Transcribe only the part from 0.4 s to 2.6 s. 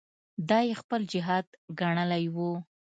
دا یې خپل جهاد ګڼلی وو.